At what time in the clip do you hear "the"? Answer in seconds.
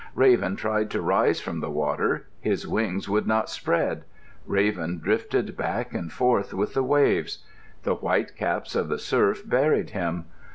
1.59-1.69, 6.73-6.81, 7.83-7.93, 8.89-8.97